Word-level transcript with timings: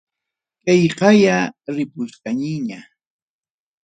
Kayqaya 0.63 1.37
ripuskaniña. 1.75 2.79